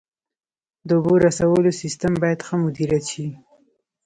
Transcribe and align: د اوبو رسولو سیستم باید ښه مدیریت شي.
د 0.87 0.89
اوبو 0.97 1.13
رسولو 1.25 1.71
سیستم 1.81 2.13
باید 2.21 2.39
ښه 2.47 2.55
مدیریت 2.63 3.03
شي. 3.11 3.27